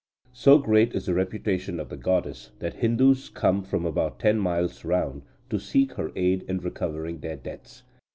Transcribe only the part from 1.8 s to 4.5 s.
the goddess, that Hindus come from about ten